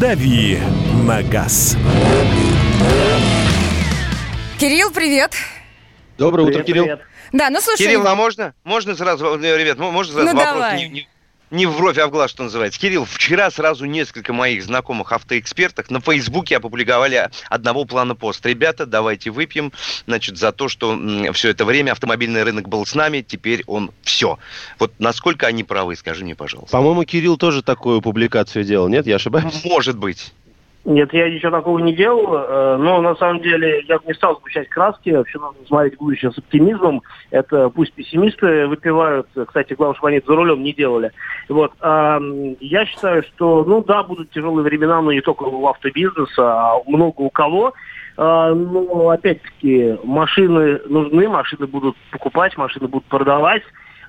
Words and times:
«Дави 0.00 0.58
на 1.06 1.22
газ». 1.22 1.76
Кирилл, 4.58 4.90
привет. 4.90 5.34
Доброе 6.18 6.48
утро, 6.48 6.62
Кирилл. 6.62 6.84
Привет. 6.84 7.00
Да, 7.32 7.50
ну 7.50 7.60
слушай. 7.60 7.84
Кирилл, 7.84 8.06
а 8.06 8.14
можно? 8.14 8.54
Можно 8.64 8.96
сразу, 8.96 9.38
э, 9.40 9.56
ребят, 9.58 9.78
мо- 9.78 9.90
можно 9.90 10.12
сразу 10.14 10.28
Ну, 10.28 10.34
вопрос 10.34 10.54
давай. 10.54 10.78
не, 10.78 10.88
не- 10.88 11.08
не 11.54 11.66
в 11.66 11.76
бровь, 11.76 11.98
а 11.98 12.06
в 12.06 12.10
глаз, 12.10 12.30
что 12.30 12.42
называется. 12.42 12.78
Кирилл, 12.78 13.04
вчера 13.04 13.50
сразу 13.50 13.84
несколько 13.86 14.32
моих 14.32 14.62
знакомых 14.64 15.12
автоэкспертов 15.12 15.90
на 15.90 16.00
Фейсбуке 16.00 16.56
опубликовали 16.56 17.30
одного 17.48 17.84
плана 17.84 18.14
пост. 18.14 18.44
Ребята, 18.44 18.86
давайте 18.86 19.30
выпьем, 19.30 19.72
значит, 20.06 20.36
за 20.36 20.52
то, 20.52 20.68
что 20.68 20.98
все 21.32 21.50
это 21.50 21.64
время 21.64 21.92
автомобильный 21.92 22.42
рынок 22.42 22.68
был 22.68 22.84
с 22.84 22.94
нами, 22.94 23.24
теперь 23.26 23.62
он 23.66 23.92
все. 24.02 24.38
Вот 24.78 24.92
насколько 24.98 25.46
они 25.46 25.64
правы, 25.64 25.96
скажи 25.96 26.24
мне, 26.24 26.34
пожалуйста. 26.34 26.72
По-моему, 26.72 27.04
Кирилл 27.04 27.36
тоже 27.36 27.62
такую 27.62 28.02
публикацию 28.02 28.64
делал, 28.64 28.88
нет? 28.88 29.06
Я 29.06 29.16
ошибаюсь? 29.16 29.64
Может 29.64 29.96
быть. 29.96 30.32
Нет, 30.84 31.14
я 31.14 31.30
ничего 31.30 31.50
такого 31.50 31.78
не 31.78 31.94
делал, 31.94 32.34
э, 32.34 32.76
но 32.76 33.00
на 33.00 33.16
самом 33.16 33.40
деле 33.40 33.82
я 33.88 33.98
бы 33.98 34.04
не 34.06 34.12
стал 34.12 34.36
сгущать 34.36 34.68
краски, 34.68 35.10
вообще 35.10 35.38
нужно 35.38 35.66
смотреть 35.66 35.96
будущее 35.96 36.30
с 36.30 36.36
оптимизмом. 36.36 37.02
Это 37.30 37.70
пусть 37.70 37.94
пессимисты 37.94 38.66
выпивают, 38.66 39.26
кстати, 39.46 39.72
главное, 39.72 39.94
чтобы 39.94 40.08
они 40.10 40.20
за 40.26 40.36
рулем 40.36 40.62
не 40.62 40.74
делали. 40.74 41.10
Вот. 41.48 41.72
а, 41.80 42.20
Я 42.60 42.84
считаю, 42.84 43.22
что, 43.22 43.64
ну 43.64 43.82
да, 43.82 44.02
будут 44.02 44.30
тяжелые 44.30 44.62
времена, 44.62 45.00
но 45.00 45.10
не 45.10 45.22
только 45.22 45.44
у 45.44 45.66
автобизнеса, 45.66 46.42
а 46.42 46.78
много 46.86 47.22
у 47.22 47.30
кого. 47.30 47.72
А, 48.18 48.52
Но 48.52 49.08
опять-таки 49.08 49.96
машины 50.04 50.80
нужны, 50.86 51.28
машины 51.28 51.66
будут 51.66 51.96
покупать, 52.10 52.58
машины 52.58 52.88
будут 52.88 53.06
продавать. 53.06 53.62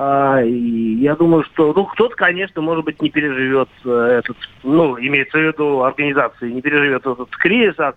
А, 0.00 0.40
И 0.44 0.94
я 1.00 1.16
думаю, 1.16 1.42
что 1.42 1.72
ну, 1.74 1.84
кто-то, 1.84 2.14
конечно, 2.14 2.62
может 2.62 2.84
быть, 2.84 3.02
не 3.02 3.10
переживет 3.10 3.68
э, 3.84 4.20
этот, 4.20 4.36
ну, 4.62 4.96
имеется 4.96 5.36
в 5.36 5.40
виду 5.40 5.82
организации, 5.82 6.52
не 6.52 6.62
переживет 6.62 7.04
этот 7.04 7.28
кризис, 7.30 7.74
а 7.80 7.94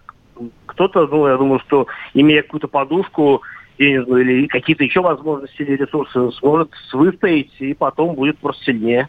кто-то, 0.65 1.05
ну, 1.05 1.27
я 1.27 1.37
думаю, 1.37 1.59
что 1.59 1.85
имея 2.15 2.41
какую-то 2.41 2.67
подушку 2.67 3.43
денежную 3.77 4.23
или 4.23 4.47
какие-то 4.47 4.83
еще 4.83 5.01
возможности 5.01 5.61
или 5.61 5.75
ресурсы, 5.75 6.31
сможет 6.39 6.71
выстоять 6.91 7.51
и 7.59 7.75
потом 7.75 8.15
будет 8.15 8.39
просто 8.39 8.63
сильнее. 8.63 9.07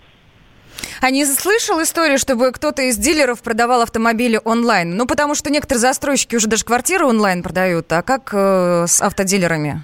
А 1.01 1.11
не 1.11 1.25
слышал 1.25 1.83
историю, 1.83 2.19
чтобы 2.19 2.53
кто-то 2.53 2.83
из 2.83 2.99
дилеров 2.99 3.43
продавал 3.43 3.81
автомобили 3.81 4.39
онлайн? 4.45 4.95
Ну, 4.99 5.07
потому 5.07 5.35
что 5.35 5.51
некоторые 5.51 5.81
застройщики 5.81 6.37
уже 6.37 6.47
даже 6.47 6.65
квартиры 6.65 7.07
онлайн 7.07 7.43
продают. 7.43 7.91
А 7.91 8.03
как 8.03 8.35
э, 8.35 8.85
с 8.87 9.01
автодилерами? 9.01 9.83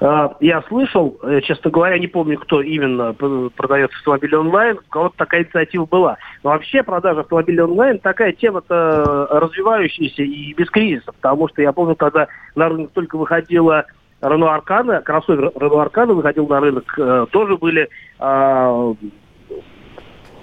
А, 0.00 0.36
Я 0.40 0.62
слышал, 0.62 1.18
э, 1.22 1.40
честно 1.40 1.70
говоря, 1.70 1.98
не 1.98 2.06
помню, 2.06 2.38
кто 2.38 2.62
именно 2.62 3.12
продает 3.14 3.90
автомобили 3.92 4.34
онлайн, 4.34 4.78
у 4.78 4.90
кого-то 4.90 5.16
такая 5.16 5.42
инициатива 5.42 5.86
была. 5.86 6.16
Но 6.42 6.50
вообще 6.50 6.82
продажа 6.82 7.20
автомобилей 7.20 7.62
онлайн 7.62 7.98
такая 7.98 8.32
тема-то 8.32 9.26
развивающаяся 9.30 10.22
и 10.22 10.54
без 10.54 10.70
кризиса, 10.70 11.12
потому 11.12 11.48
что 11.48 11.62
я 11.62 11.72
помню, 11.72 11.96
когда 11.96 12.28
на 12.54 12.68
рынок 12.68 12.92
только 12.92 13.16
выходила 13.16 13.86
Рено 14.20 14.54
Аркана, 14.54 15.00
кроссовер 15.00 15.52
Рено 15.56 15.82
Аркана 15.82 16.14
выходил 16.14 16.46
на 16.46 16.60
рынок, 16.60 16.94
э, 16.96 17.26
тоже 17.30 17.56
были 17.56 17.88
а, 18.18 18.94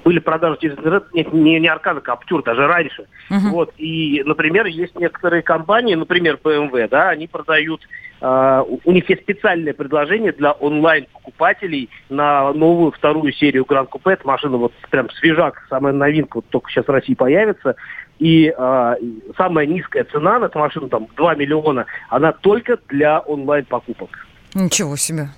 были 0.06 0.20
продажи 0.20 0.60
через 0.62 0.78
интернет, 0.78 1.12
нет, 1.14 1.34
не, 1.34 1.60
не 1.60 1.68
Аркана, 1.68 2.00
а 2.06 2.12
Аптюр, 2.14 2.44
даже 2.44 2.68
раньше. 2.68 3.08
Мгм. 3.32 3.50
Вот, 3.50 3.74
и, 3.78 4.22
например, 4.24 4.68
есть 4.68 4.96
некоторые 4.98 5.42
компании, 5.42 5.96
например, 5.96 6.40
BMW, 6.42 6.88
да, 6.88 7.10
они 7.10 7.28
продают, 7.28 7.82
э, 8.22 8.64
у 8.84 8.92
них 8.92 9.10
есть 9.10 9.24
специальное 9.24 9.74
предложение 9.74 10.32
для 10.32 10.52
онлайн-покупателей 10.52 11.90
на 12.10 12.54
новую 12.54 12.92
вторую 12.92 13.34
серию 13.34 13.66
Гранд 13.66 13.90
Купе. 13.90 14.12
Это 14.12 14.28
машина 14.28 14.58
вот 14.58 14.74
прям 14.92 15.10
свежак, 15.10 15.66
самая 15.70 15.92
новинка, 15.92 16.36
вот 16.36 16.46
только 16.50 16.70
сейчас 16.70 16.86
в 16.86 16.92
России 16.92 17.16
появится. 17.16 17.76
И 18.20 18.54
э, 18.56 18.96
самая 19.36 19.66
низкая 19.66 20.04
цена 20.04 20.38
на 20.38 20.46
эту 20.46 20.60
машину, 20.60 20.88
там, 20.88 21.08
2 21.18 21.36
миллиона, 21.36 21.88
она 22.10 22.32
только 22.32 22.78
для 22.90 23.22
онлайн-покупок. 23.22 24.10
Ничего 24.54 24.96
себе. 24.98 25.30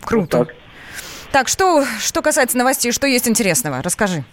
Круто. 0.00 0.38
Вот 0.38 0.48
так. 0.48 0.56
Так, 1.32 1.48
что, 1.48 1.84
что 2.00 2.22
касается 2.22 2.58
новостей, 2.58 2.92
что 2.92 3.06
есть 3.06 3.28
интересного? 3.28 3.82
Расскажи. 3.82 4.24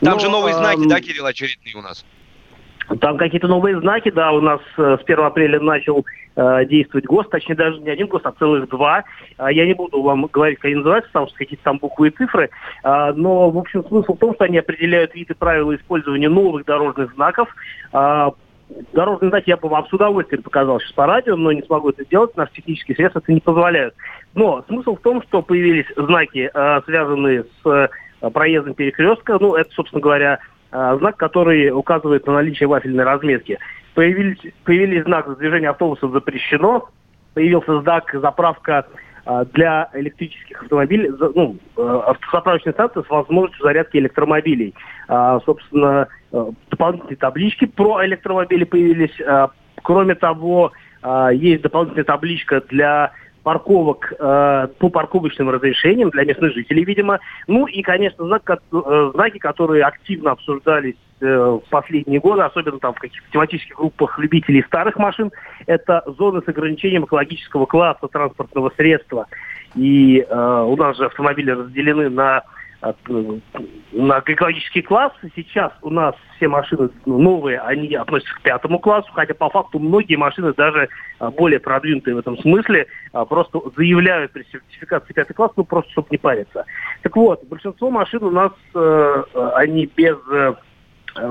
Там 0.00 0.14
Ну, 0.14 0.20
же 0.20 0.28
новые 0.28 0.54
знаки, 0.54 0.88
да, 0.88 1.00
Кирилл, 1.00 1.26
очередные 1.26 1.76
у 1.76 1.82
нас? 1.82 2.04
Там 3.00 3.18
какие-то 3.18 3.46
новые 3.46 3.78
знаки, 3.80 4.10
да, 4.10 4.32
у 4.32 4.40
нас 4.40 4.60
э, 4.76 4.96
с 4.98 5.02
1 5.04 5.20
апреля 5.20 5.60
начал 5.60 6.04
э, 6.34 6.64
действовать 6.64 7.06
ГОСТ, 7.06 7.30
точнее 7.30 7.54
даже 7.54 7.78
не 7.78 7.90
один 7.90 8.08
ГОСТ, 8.08 8.26
а 8.26 8.32
целых 8.32 8.68
два. 8.68 9.04
А 9.36 9.52
я 9.52 9.66
не 9.66 9.74
буду 9.74 10.02
вам 10.02 10.26
говорить, 10.26 10.58
как 10.58 10.66
они 10.66 10.76
называются, 10.76 11.08
потому 11.10 11.28
что 11.28 11.36
какие-то 11.36 11.62
там 11.62 11.78
буквы 11.78 12.08
и 12.08 12.10
цифры. 12.10 12.50
А, 12.82 13.12
но, 13.12 13.50
в 13.50 13.58
общем, 13.58 13.84
смысл 13.84 14.14
в 14.14 14.18
том, 14.18 14.34
что 14.34 14.44
они 14.44 14.58
определяют 14.58 15.14
виды 15.14 15.34
правила 15.34 15.74
использования 15.76 16.28
новых 16.28 16.64
дорожных 16.64 17.12
знаков. 17.14 17.48
А, 17.92 18.32
Дорожные 18.92 19.30
знаки 19.30 19.50
я 19.50 19.56
бы 19.56 19.68
вам 19.68 19.86
с 19.86 19.92
удовольствием 19.92 20.42
показал 20.42 20.80
сейчас 20.80 20.92
по 20.92 21.06
радио, 21.06 21.36
но 21.36 21.52
не 21.52 21.62
смогу 21.62 21.90
это 21.90 22.04
сделать, 22.04 22.36
наши 22.36 22.54
технические 22.54 22.96
средства 22.96 23.20
это 23.20 23.32
не 23.32 23.40
позволяют. 23.40 23.94
Но 24.34 24.64
смысл 24.68 24.96
в 24.96 25.00
том, 25.00 25.22
что 25.22 25.42
появились 25.42 25.86
знаки, 25.96 26.50
э, 26.52 26.80
связанные 26.84 27.44
с 27.44 27.66
э, 27.66 28.30
проездом 28.30 28.74
перекрестка. 28.74 29.38
Ну, 29.40 29.54
это, 29.54 29.70
собственно 29.72 30.00
говоря, 30.00 30.38
э, 30.70 30.96
знак, 30.98 31.16
который 31.16 31.70
указывает 31.70 32.26
на 32.26 32.34
наличие 32.34 32.68
вафельной 32.68 33.04
разметки. 33.04 33.58
Появились, 33.94 34.52
появились 34.64 35.04
знак 35.04 35.38
движение 35.38 35.70
автобусов 35.70 36.12
запрещено, 36.12 36.88
появился 37.34 37.80
знак 37.80 38.10
заправка 38.12 38.86
для 39.52 39.88
электрических 39.94 40.62
автомобилей, 40.62 41.10
ну, 41.34 41.56
э, 41.76 42.00
автозаправочной 42.06 42.72
станции 42.72 43.02
с 43.02 43.10
возможностью 43.10 43.64
зарядки 43.64 43.96
электромобилей. 43.96 44.74
А, 45.08 45.40
собственно, 45.40 46.08
э, 46.32 46.46
дополнительные 46.70 47.16
таблички 47.16 47.66
про 47.66 48.04
электромобили 48.04 48.64
появились. 48.64 49.20
А, 49.26 49.50
Кроме 49.82 50.14
того, 50.14 50.72
а, 51.02 51.30
есть 51.30 51.62
дополнительная 51.62 52.04
табличка 52.04 52.62
для 52.68 53.12
парковок 53.42 54.12
э, 54.18 54.68
по 54.78 54.88
парковочным 54.88 55.50
разрешениям 55.50 56.10
для 56.10 56.24
местных 56.24 56.52
жителей, 56.52 56.84
видимо. 56.84 57.20
Ну 57.46 57.66
и, 57.66 57.82
конечно, 57.82 58.24
знак, 58.26 58.42
э, 58.48 59.10
знаки, 59.14 59.38
которые 59.38 59.84
активно 59.84 60.32
обсуждались 60.32 60.96
э, 61.20 61.26
в 61.26 61.68
последние 61.70 62.20
годы, 62.20 62.42
особенно 62.42 62.78
там 62.78 62.94
в 62.94 62.98
каких-то 62.98 63.30
тематических 63.32 63.76
группах 63.76 64.18
любителей 64.18 64.62
старых 64.64 64.96
машин, 64.96 65.30
это 65.66 66.02
зоны 66.18 66.42
с 66.44 66.48
ограничением 66.48 67.04
экологического 67.04 67.66
класса 67.66 68.08
транспортного 68.08 68.70
средства. 68.76 69.26
И 69.74 70.20
э, 70.20 70.64
у 70.66 70.76
нас 70.76 70.96
же 70.96 71.06
автомобили 71.06 71.50
разделены 71.50 72.10
на 72.10 72.42
на 72.82 74.22
экологический 74.26 74.82
класс. 74.82 75.12
Сейчас 75.36 75.72
у 75.82 75.90
нас 75.90 76.14
все 76.36 76.48
машины 76.48 76.88
новые, 77.04 77.60
они 77.60 77.94
относятся 77.94 78.34
к 78.34 78.40
пятому 78.40 78.78
классу, 78.78 79.10
хотя 79.12 79.34
по 79.34 79.50
факту 79.50 79.78
многие 79.78 80.16
машины 80.16 80.54
даже 80.54 80.88
а, 81.18 81.30
более 81.30 81.60
продвинутые 81.60 82.14
в 82.14 82.18
этом 82.18 82.38
смысле 82.38 82.86
а, 83.12 83.26
просто 83.26 83.60
заявляют 83.76 84.32
при 84.32 84.44
сертификации 84.44 85.12
пятый 85.12 85.34
класс, 85.34 85.52
ну 85.56 85.64
просто 85.64 85.90
чтобы 85.92 86.08
не 86.10 86.18
париться. 86.18 86.64
Так 87.02 87.14
вот, 87.16 87.44
большинство 87.44 87.90
машин 87.90 88.22
у 88.22 88.30
нас, 88.30 88.52
э, 88.74 89.24
э, 89.34 89.50
они 89.56 89.86
без 89.94 90.16
э, 90.30 90.54
э, 91.16 91.30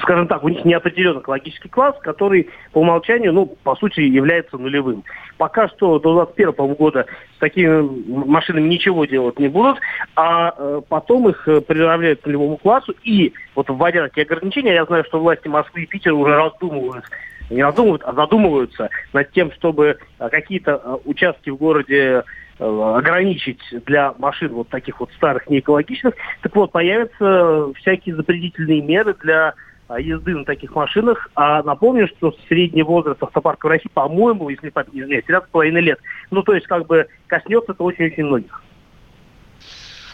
скажем 0.00 0.26
так, 0.28 0.44
у 0.44 0.48
них 0.48 0.64
не 0.64 0.74
определен 0.74 1.18
экологический 1.18 1.68
класс, 1.68 1.96
который 2.00 2.48
по 2.72 2.78
умолчанию, 2.78 3.32
ну, 3.32 3.46
по 3.46 3.76
сути, 3.76 4.00
является 4.00 4.58
нулевым. 4.58 5.04
Пока 5.38 5.68
что 5.68 5.98
до 5.98 6.24
2021 6.24 6.74
года 6.74 7.06
с 7.36 7.38
такими 7.38 7.80
машинами 8.08 8.68
ничего 8.68 9.04
делать 9.04 9.38
не 9.38 9.48
будут, 9.48 9.78
а 10.14 10.54
э, 10.56 10.80
потом 10.88 11.28
их 11.28 11.46
э, 11.48 11.60
приравняют 11.60 12.20
к 12.22 12.26
нулевому 12.26 12.56
классу, 12.56 12.94
и 13.02 13.32
вот 13.54 13.68
вводя 13.68 14.04
такие 14.04 14.24
ограничения, 14.24 14.74
я 14.74 14.84
знаю, 14.84 15.04
что 15.04 15.20
власти 15.20 15.48
Москвы 15.48 15.82
и 15.82 15.86
Питера 15.86 16.14
уже 16.14 16.34
раздумывают, 16.34 17.04
не 17.50 17.62
раздумывают, 17.62 18.02
а 18.04 18.12
задумываются 18.12 18.90
над 19.12 19.30
тем, 19.32 19.52
чтобы 19.52 19.98
э, 20.18 20.28
какие-то 20.28 21.00
участки 21.04 21.50
в 21.50 21.56
городе 21.56 22.24
ограничить 22.58 23.60
для 23.86 24.14
машин 24.18 24.52
вот 24.52 24.68
таких 24.68 25.00
вот 25.00 25.10
старых, 25.12 25.48
неэкологичных. 25.48 26.14
Так 26.42 26.54
вот, 26.54 26.72
появятся 26.72 27.72
всякие 27.74 28.16
запретительные 28.16 28.80
меры 28.80 29.14
для 29.22 29.54
а, 29.88 30.00
езды 30.00 30.34
на 30.34 30.44
таких 30.44 30.74
машинах. 30.74 31.28
А 31.34 31.62
напомню, 31.62 32.08
что 32.08 32.34
средний 32.48 32.82
возраст 32.82 33.22
автопарка 33.22 33.66
в 33.66 33.70
России, 33.70 33.90
по-моему, 33.92 34.48
если 34.48 34.72
не 34.92 35.00
изменяет, 35.00 35.28
13,5 35.28 35.70
лет. 35.80 35.98
Ну, 36.30 36.42
то 36.42 36.54
есть, 36.54 36.66
как 36.66 36.86
бы, 36.86 37.06
коснется 37.26 37.72
это 37.72 37.82
очень-очень 37.82 38.24
многих. 38.24 38.62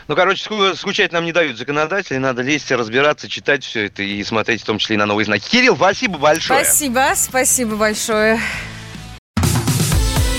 Ну, 0.08 0.16
короче, 0.16 0.44
ску- 0.44 0.74
скучать 0.74 1.12
нам 1.12 1.24
не 1.24 1.32
дают 1.32 1.56
законодатели, 1.56 2.18
надо 2.18 2.42
лезть, 2.42 2.70
разбираться, 2.72 3.28
читать 3.28 3.64
все 3.64 3.86
это 3.86 4.02
и 4.02 4.22
смотреть 4.24 4.62
в 4.62 4.66
том 4.66 4.78
числе 4.78 4.96
и 4.96 4.98
на 4.98 5.06
новые 5.06 5.24
знаки. 5.24 5.48
Кирилл, 5.48 5.76
спасибо 5.76 6.18
большое. 6.18 6.64
Спасибо, 6.64 7.12
спасибо 7.14 7.76
большое. 7.76 8.38